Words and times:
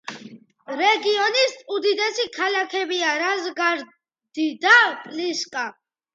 რეგიონის 0.77 1.53
უდიდესი 1.75 2.25
ქალაქებია 2.39 3.13
რაზგრადი 3.25 4.49
და 4.67 4.75
პლისკა. 5.05 5.71